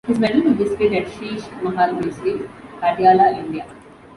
His 0.07 0.17
medal 0.17 0.47
is 0.47 0.57
displayed 0.57 0.93
at 0.93 1.05
Sheesh 1.11 1.61
Mahal 1.61 1.93
Museum, 1.93 2.49
Patiala, 2.81 3.37
India. 3.37 3.67